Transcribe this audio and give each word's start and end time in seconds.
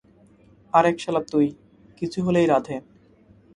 আর 0.73 0.83
এক 0.85 0.97
শালা 0.99 1.21
তুই, 1.31 1.47
কিছু 1.97 2.19
হলেই 2.25 2.47
রাধে! 2.47 2.75